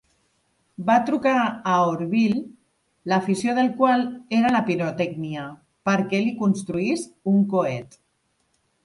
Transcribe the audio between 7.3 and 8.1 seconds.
un coet.